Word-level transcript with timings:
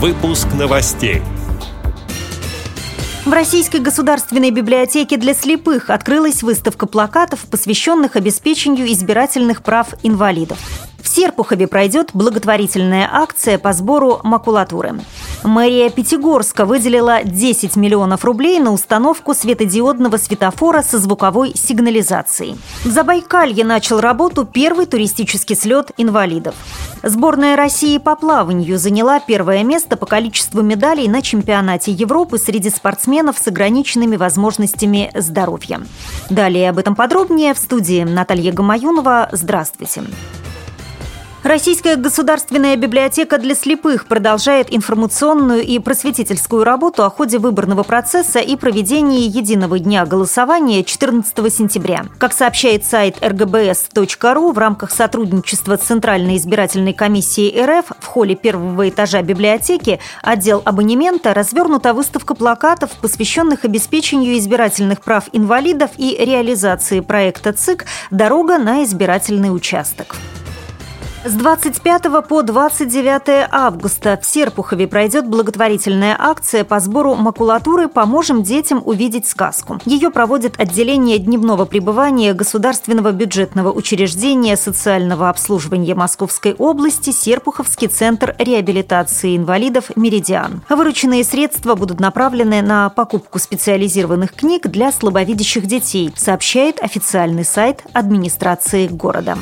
Выпуск 0.00 0.46
новостей. 0.56 1.22
В 3.24 3.32
Российской 3.32 3.80
государственной 3.80 4.52
библиотеке 4.52 5.16
для 5.16 5.34
слепых 5.34 5.90
открылась 5.90 6.44
выставка 6.44 6.86
плакатов, 6.86 7.40
посвященных 7.50 8.14
обеспечению 8.14 8.92
избирательных 8.92 9.64
прав 9.64 9.94
инвалидов. 10.04 10.87
В 11.02 11.08
Серпухове 11.08 11.66
пройдет 11.66 12.10
благотворительная 12.12 13.08
акция 13.10 13.58
по 13.58 13.72
сбору 13.72 14.20
макулатуры. 14.24 15.00
Мэрия 15.44 15.90
Пятигорска 15.90 16.64
выделила 16.64 17.22
10 17.22 17.76
миллионов 17.76 18.24
рублей 18.24 18.58
на 18.58 18.72
установку 18.72 19.34
светодиодного 19.34 20.16
светофора 20.16 20.82
со 20.82 20.98
звуковой 20.98 21.52
сигнализацией. 21.54 22.58
В 22.84 22.88
Забайкалье 22.88 23.64
начал 23.64 24.00
работу 24.00 24.44
первый 24.44 24.86
туристический 24.86 25.54
слет 25.54 25.92
инвалидов. 25.96 26.54
Сборная 27.02 27.56
России 27.56 27.98
по 27.98 28.16
плаванию 28.16 28.76
заняла 28.78 29.20
первое 29.20 29.62
место 29.62 29.96
по 29.96 30.06
количеству 30.06 30.62
медалей 30.62 31.06
на 31.06 31.22
чемпионате 31.22 31.92
Европы 31.92 32.38
среди 32.38 32.70
спортсменов 32.70 33.38
с 33.38 33.46
ограниченными 33.46 34.16
возможностями 34.16 35.12
здоровья. 35.14 35.80
Далее 36.28 36.70
об 36.70 36.78
этом 36.78 36.96
подробнее 36.96 37.54
в 37.54 37.58
студии 37.58 38.02
Наталья 38.02 38.52
Гамаюнова. 38.52 39.28
Здравствуйте. 39.32 40.02
Российская 41.44 41.94
государственная 41.94 42.74
библиотека 42.74 43.38
для 43.38 43.54
слепых 43.54 44.06
продолжает 44.06 44.74
информационную 44.74 45.62
и 45.62 45.78
просветительскую 45.78 46.64
работу 46.64 47.04
о 47.04 47.10
ходе 47.10 47.38
выборного 47.38 47.84
процесса 47.84 48.40
и 48.40 48.56
проведении 48.56 49.22
единого 49.22 49.78
дня 49.78 50.04
голосования 50.04 50.82
14 50.82 51.54
сентября. 51.54 52.06
Как 52.18 52.32
сообщает 52.32 52.84
сайт 52.84 53.18
rgbs.ru, 53.20 54.52
в 54.52 54.58
рамках 54.58 54.90
сотрудничества 54.90 55.76
с 55.76 55.82
Центральной 55.82 56.36
избирательной 56.38 56.92
комиссией 56.92 57.64
РФ 57.64 57.92
в 58.00 58.06
холле 58.06 58.34
первого 58.34 58.88
этажа 58.88 59.22
библиотеки 59.22 60.00
отдел 60.22 60.60
абонемента 60.64 61.34
развернута 61.34 61.94
выставка 61.94 62.34
плакатов, 62.34 62.90
посвященных 63.00 63.64
обеспечению 63.64 64.36
избирательных 64.38 65.02
прав 65.02 65.28
инвалидов 65.32 65.92
и 65.98 66.16
реализации 66.18 66.98
проекта 66.98 67.52
ЦИК 67.52 67.86
«Дорога 68.10 68.58
на 68.58 68.82
избирательный 68.82 69.54
участок». 69.54 70.16
С 71.24 71.32
25 71.32 72.02
по 72.28 72.42
29 72.42 73.48
августа 73.50 74.18
в 74.22 74.24
Серпухове 74.24 74.86
пройдет 74.86 75.26
благотворительная 75.26 76.16
акция 76.16 76.62
по 76.62 76.78
сбору 76.78 77.16
макулатуры 77.16 77.88
«Поможем 77.88 78.44
детям 78.44 78.80
увидеть 78.84 79.26
сказку». 79.26 79.80
Ее 79.84 80.10
проводит 80.10 80.60
отделение 80.60 81.18
дневного 81.18 81.64
пребывания 81.64 82.34
Государственного 82.34 83.10
бюджетного 83.10 83.72
учреждения 83.72 84.56
социального 84.56 85.28
обслуживания 85.28 85.96
Московской 85.96 86.54
области 86.54 87.10
Серпуховский 87.10 87.88
центр 87.88 88.36
реабилитации 88.38 89.36
инвалидов 89.36 89.90
«Меридиан». 89.96 90.62
Вырученные 90.68 91.24
средства 91.24 91.74
будут 91.74 91.98
направлены 91.98 92.62
на 92.62 92.90
покупку 92.90 93.40
специализированных 93.40 94.34
книг 94.34 94.68
для 94.68 94.92
слабовидящих 94.92 95.66
детей, 95.66 96.14
сообщает 96.16 96.80
официальный 96.80 97.44
сайт 97.44 97.82
администрации 97.92 98.86
города. 98.86 99.36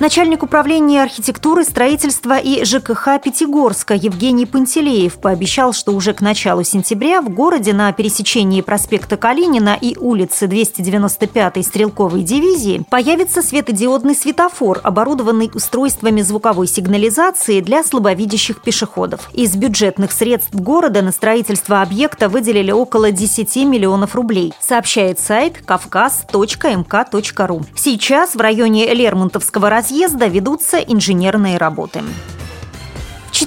Начальник 0.00 0.42
управления 0.42 1.04
архитектуры, 1.04 1.62
строительства 1.62 2.36
и 2.36 2.64
ЖКХ 2.64 3.20
Пятигорска 3.22 3.94
Евгений 3.94 4.44
Пантелеев 4.44 5.20
пообещал, 5.20 5.72
что 5.72 5.92
уже 5.92 6.12
к 6.12 6.20
началу 6.20 6.64
сентября 6.64 7.22
в 7.22 7.28
городе 7.28 7.72
на 7.72 7.92
пересечении 7.92 8.60
проспекта 8.60 9.16
Калинина 9.16 9.78
и 9.80 9.96
улицы 9.96 10.46
295-й 10.46 11.62
стрелковой 11.62 12.22
дивизии 12.22 12.84
появится 12.90 13.40
светодиодный 13.40 14.16
светофор, 14.16 14.80
оборудованный 14.82 15.48
устройствами 15.54 16.22
звуковой 16.22 16.66
сигнализации 16.66 17.60
для 17.60 17.84
слабовидящих 17.84 18.62
пешеходов. 18.62 19.30
Из 19.32 19.54
бюджетных 19.54 20.10
средств 20.10 20.54
города 20.54 21.02
на 21.02 21.12
строительство 21.12 21.82
объекта 21.82 22.28
выделили 22.28 22.72
около 22.72 23.12
10 23.12 23.56
миллионов 23.64 24.16
рублей, 24.16 24.54
сообщает 24.60 25.20
сайт 25.20 25.62
кавказ.мк.ру. 25.64 27.62
Сейчас 27.76 28.34
в 28.34 28.40
районе 28.40 28.92
Лермонтовского 28.92 29.70
разъезда 29.70 29.93
разъезда 29.94 30.26
ведутся 30.26 30.78
инженерные 30.78 31.56
работы. 31.56 32.02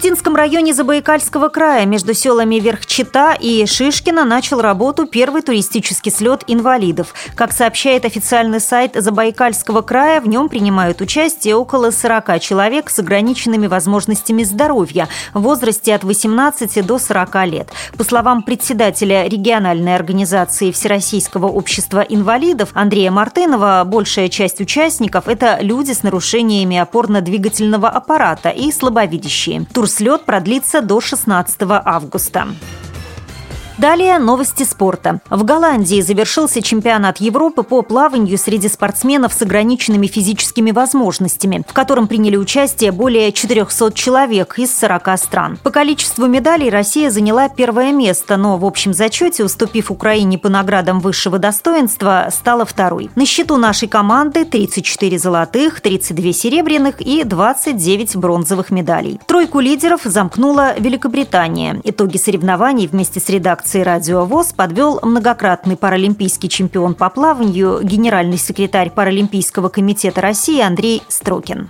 Читинском 0.07 0.38
районе 0.38 0.73
Забайкальского 0.73 1.50
края 1.50 1.85
между 1.85 2.13
селами 2.13 2.56
Верхчита 2.62 3.34
и 3.38 3.66
Шишкина 3.66 4.23
начал 4.23 4.62
работу 4.62 5.06
первый 5.06 5.41
туристический 5.41 6.13
слет 6.13 6.45
инвалидов. 6.47 7.13
Как 7.35 7.51
сообщает 7.51 8.06
официальный 8.06 8.62
сайт 8.62 8.94
Забайкальского 8.96 9.81
края, 9.81 10.22
в 10.22 10.28
нем 10.29 10.47
принимают 10.47 11.01
участие 11.01 11.57
около 11.57 11.91
40 11.91 12.40
человек 12.40 12.90
с 12.90 13.00
ограниченными 13.00 13.67
возможностями 13.67 14.44
здоровья 14.44 15.09
в 15.34 15.41
возрасте 15.41 15.94
от 15.94 16.06
18 16.06 16.85
до 16.85 17.00
40 17.00 17.46
лет. 17.47 17.69
По 17.97 18.06
словам 18.06 18.44
председателя 18.44 19.28
региональной 19.28 19.94
организации 19.94 20.72
Всероссийского 20.72 21.47
общества 21.47 22.00
инвалидов 22.00 22.69
Андрея 22.75 23.12
Мартынова, 23.12 23.84
большая 23.85 24.29
часть 24.29 24.62
участников– 24.62 25.28
это 25.28 25.57
люди 25.59 25.91
с 25.91 26.01
нарушениями 26.01 26.78
опорно-двигательного 26.78 27.90
аппарата 27.90 28.47
и 28.51 28.72
слабовидящие. 28.72 29.66
Турслет 29.97 30.25
продлится 30.25 30.84
до 30.84 31.02
16 31.02 31.58
августа. 31.84 32.50
Далее 33.78 34.18
новости 34.18 34.64
спорта. 34.64 35.22
В 35.30 35.44
Голландии 35.44 36.02
завершился 36.02 36.64
чемпионат 36.64 37.18
Европы 37.18 37.62
по 37.62 37.84
плаванию 37.84 38.36
среди 38.40 38.70
спортсменов 38.70 39.34
с 39.34 39.44
ограниченными 39.44 40.08
физическими 40.08 40.72
возможностями, 40.72 41.64
в 41.68 41.74
котором 41.74 42.08
приняли 42.08 42.38
участие 42.38 42.92
более 42.92 43.32
400 43.32 43.94
человек 43.94 44.58
из 44.58 44.76
40 44.76 45.20
стран. 45.20 45.60
По 45.62 45.70
количеству 45.70 46.26
медалей 46.26 46.72
Россия 46.72 47.12
заняла 47.12 47.50
первое 47.50 47.92
место, 47.92 48.36
но 48.36 48.58
в 48.58 48.66
общем 48.66 48.96
зачете, 48.96 49.44
уступив 49.44 49.92
Украине 49.92 50.40
по 50.40 50.50
наградам 50.50 51.00
высшего 51.00 51.38
достоинства, 51.38 52.30
стала 52.32 52.66
второй. 52.66 53.12
На 53.14 53.28
счету 53.28 53.58
нашей 53.58 53.88
команды 53.88 54.44
34 54.44 55.20
золотых, 55.20 55.82
32 55.82 56.34
серебряных 56.34 57.00
и 57.00 57.24
29 57.24 58.16
бронзовых 58.16 58.72
медалей. 58.72 59.20
Тройку 59.28 59.59
лидеров 59.59 60.02
замкнула 60.04 60.74
Великобритания. 60.80 61.80
Итоги 61.84 62.18
соревнований 62.18 62.88
вместе 62.88 63.20
с 63.20 63.30
редакцией 63.30 63.66
редакции 63.67 63.81
«Радио 63.81 64.25
ВОЗ» 64.25 64.53
подвел 64.53 65.00
многократный 65.03 65.75
паралимпийский 65.75 66.47
чемпион 66.47 66.95
по 66.95 67.09
плаванию, 67.09 67.79
генеральный 67.83 68.38
секретарь 68.38 68.89
Паралимпийского 68.89 69.69
комитета 69.69 70.22
России 70.22 70.61
Андрей 70.61 71.01
Строкин 71.09 71.67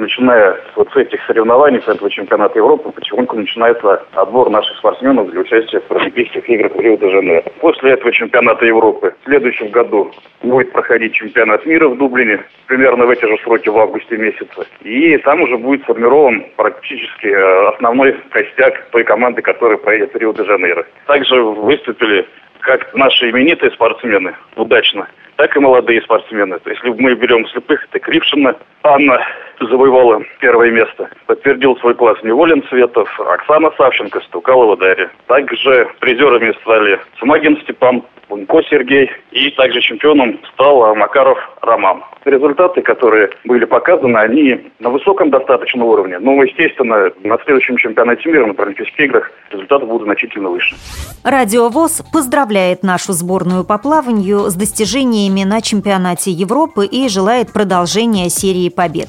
начиная 0.00 0.56
вот 0.76 0.88
с 0.92 0.96
этих 0.96 1.20
соревнований, 1.26 1.80
с 1.82 1.88
этого 1.88 2.10
чемпионата 2.10 2.58
Европы, 2.58 2.90
потихоньку 2.90 3.36
начинается 3.36 4.02
отбор 4.12 4.50
наших 4.50 4.76
спортсменов 4.78 5.30
для 5.30 5.40
участия 5.40 5.80
в 5.80 5.84
Паралимпийских 5.84 6.48
играх 6.48 6.72
в 6.74 6.80
Рио-де-Жанейро. 6.80 7.44
После 7.60 7.92
этого 7.92 8.12
чемпионата 8.12 8.64
Европы 8.64 9.14
в 9.20 9.24
следующем 9.24 9.68
году 9.68 10.10
будет 10.42 10.72
проходить 10.72 11.14
чемпионат 11.14 11.64
мира 11.66 11.88
в 11.88 11.98
Дублине, 11.98 12.40
примерно 12.66 13.06
в 13.06 13.10
эти 13.10 13.24
же 13.24 13.36
сроки 13.44 13.68
в 13.68 13.78
августе 13.78 14.16
месяце. 14.16 14.66
И 14.82 15.16
там 15.18 15.42
уже 15.42 15.56
будет 15.58 15.82
сформирован 15.82 16.46
практически 16.56 17.26
э, 17.26 17.68
основной 17.74 18.16
костяк 18.30 18.88
той 18.90 19.04
команды, 19.04 19.42
которая 19.42 19.78
поедет 19.78 20.12
в 20.12 20.16
Рио-де-Жанейро. 20.16 20.86
Также 21.06 21.39
выступили 21.42 22.26
как 22.60 22.94
наши 22.94 23.30
именитые 23.30 23.70
спортсмены 23.72 24.34
удачно, 24.56 25.08
так 25.36 25.56
и 25.56 25.60
молодые 25.60 26.02
спортсмены. 26.02 26.58
То 26.58 26.70
есть, 26.70 26.82
если 26.82 27.00
мы 27.00 27.14
берем 27.14 27.46
слепых, 27.48 27.84
это 27.84 27.98
Крившина, 27.98 28.56
Анна 28.82 29.24
завоевала 29.60 30.22
первое 30.40 30.70
место. 30.70 31.10
Подтвердил 31.26 31.76
свой 31.76 31.94
класс 31.94 32.18
Неволин 32.22 32.62
Светов, 32.68 33.08
Оксана 33.20 33.70
Савченко, 33.76 34.20
Стукалова 34.20 34.76
Дарья. 34.76 35.10
Также 35.26 35.88
призерами 36.00 36.52
стали 36.62 36.98
Смагин 37.18 37.58
Степан, 37.62 38.02
Бунько 38.30 38.62
Сергей 38.70 39.10
и 39.32 39.50
также 39.50 39.80
чемпионом 39.80 40.38
стал 40.54 40.94
Макаров 40.94 41.38
Роман. 41.62 42.04
Результаты, 42.24 42.80
которые 42.80 43.30
были 43.44 43.64
показаны, 43.64 44.16
они 44.18 44.70
на 44.78 44.90
высоком 44.90 45.30
достаточном 45.30 45.88
уровне. 45.88 46.18
Но, 46.20 46.40
естественно, 46.42 47.10
на 47.24 47.38
следующем 47.44 47.76
чемпионате 47.76 48.30
мира 48.30 48.46
на 48.46 48.54
Паралимпийских 48.54 49.00
играх 49.00 49.32
результаты 49.50 49.86
будут 49.86 50.04
значительно 50.04 50.50
выше. 50.50 50.76
Радио 51.24 51.70
ВОЗ 51.70 52.02
поздравляет 52.12 52.82
нашу 52.84 53.12
сборную 53.12 53.64
по 53.64 53.78
плаванию 53.78 54.50
с 54.50 54.54
достижениями 54.54 55.42
на 55.42 55.60
чемпионате 55.60 56.30
Европы 56.30 56.86
и 56.86 57.08
желает 57.08 57.52
продолжения 57.52 58.28
серии 58.28 58.68
побед. 58.68 59.08